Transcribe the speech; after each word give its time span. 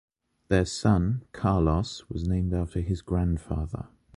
Their 0.47 0.65
son, 0.65 1.25
Carlos, 1.31 2.09
was 2.09 2.27
named 2.27 2.55
after 2.55 2.79
his 2.81 3.03
grandfather. 3.03 3.85